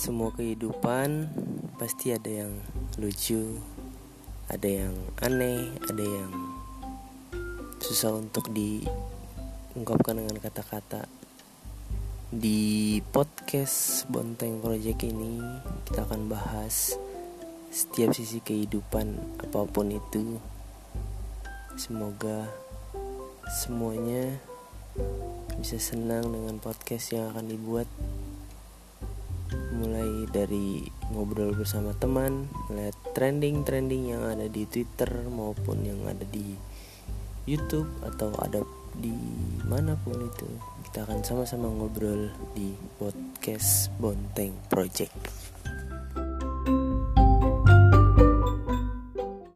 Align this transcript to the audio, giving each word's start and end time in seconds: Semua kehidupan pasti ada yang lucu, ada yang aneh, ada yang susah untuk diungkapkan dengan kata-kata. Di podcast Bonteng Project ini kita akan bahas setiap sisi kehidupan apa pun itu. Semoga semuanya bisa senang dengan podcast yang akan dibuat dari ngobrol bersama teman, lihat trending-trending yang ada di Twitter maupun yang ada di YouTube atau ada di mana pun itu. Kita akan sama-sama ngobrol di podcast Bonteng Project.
Semua 0.00 0.32
kehidupan 0.32 1.28
pasti 1.76 2.08
ada 2.08 2.32
yang 2.32 2.56
lucu, 2.96 3.60
ada 4.48 4.64
yang 4.64 4.96
aneh, 5.20 5.76
ada 5.92 6.00
yang 6.00 6.32
susah 7.84 8.16
untuk 8.16 8.48
diungkapkan 8.48 10.24
dengan 10.24 10.40
kata-kata. 10.40 11.04
Di 12.32 13.04
podcast 13.12 14.08
Bonteng 14.08 14.64
Project 14.64 15.04
ini 15.04 15.36
kita 15.84 16.08
akan 16.08 16.32
bahas 16.32 16.96
setiap 17.68 18.16
sisi 18.16 18.40
kehidupan 18.40 19.20
apa 19.36 19.68
pun 19.68 19.92
itu. 19.92 20.40
Semoga 21.76 22.48
semuanya 23.52 24.40
bisa 25.60 25.76
senang 25.76 26.32
dengan 26.32 26.56
podcast 26.56 27.12
yang 27.12 27.36
akan 27.36 27.52
dibuat 27.52 27.84
dari 30.30 30.86
ngobrol 31.10 31.54
bersama 31.54 31.90
teman, 31.98 32.46
lihat 32.70 32.94
trending-trending 33.14 34.14
yang 34.14 34.22
ada 34.26 34.46
di 34.46 34.66
Twitter 34.66 35.10
maupun 35.26 35.82
yang 35.82 36.06
ada 36.06 36.22
di 36.26 36.54
YouTube 37.50 37.90
atau 38.06 38.30
ada 38.38 38.62
di 38.94 39.14
mana 39.66 39.98
pun 39.98 40.18
itu. 40.18 40.48
Kita 40.86 41.06
akan 41.06 41.22
sama-sama 41.22 41.70
ngobrol 41.70 42.30
di 42.54 42.74
podcast 42.98 43.90
Bonteng 43.98 44.54
Project. 44.66 45.39